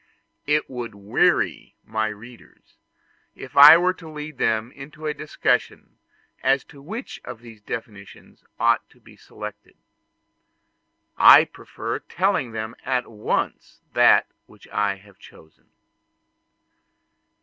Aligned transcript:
It 0.47 0.67
would 0.67 0.95
weary 0.95 1.75
my 1.85 2.07
readers 2.07 2.79
if 3.35 3.55
I 3.55 3.77
were 3.77 3.93
to 3.93 4.09
lead 4.09 4.39
them 4.39 4.71
into 4.71 5.05
a 5.05 5.13
discussion 5.13 5.99
as 6.41 6.63
to 6.73 6.81
which 6.81 7.21
of 7.23 7.41
these 7.41 7.61
definitions 7.61 8.43
ought 8.59 8.89
to 8.89 8.99
be 8.99 9.15
selected: 9.15 9.77
I 11.17 11.45
prefer 11.45 11.99
telling 11.99 12.51
them 12.51 12.73
at 12.83 13.11
once 13.11 13.81
that 13.93 14.25
which 14.47 14.67
I 14.69 14.95
have 14.95 15.19
chosen. 15.19 15.69